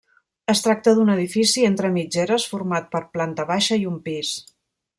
[0.53, 4.33] Es tracta d'un edifici entre mitgeres, format per planta baixa i un pis.